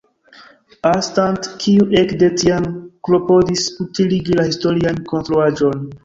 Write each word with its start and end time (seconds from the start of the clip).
Arnstadt" 0.91 1.49
kiu 1.63 1.83
ekde 1.99 2.29
tiam 2.43 2.65
klopodis 3.07 3.65
utiligi 3.85 4.39
la 4.39 4.47
historian 4.47 4.97
konstruaĵon. 5.13 5.85